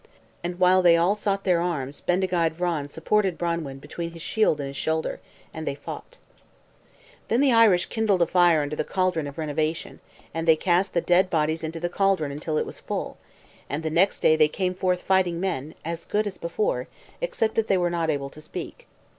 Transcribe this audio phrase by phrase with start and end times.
[0.43, 4.65] And while they all sought their arms Bendigeid Vran supported Branwen between his shield and
[4.65, 5.19] his shoulder.
[5.53, 6.17] And they fought.
[7.27, 9.99] Then the Irish kindled a fire under the caldron of renovation,
[10.33, 13.17] and they cast the dead bodies into the caldron until it was full;
[13.69, 16.87] and the next day they came forth fighting men, as good as before,
[17.21, 18.87] except that they were not able to speak.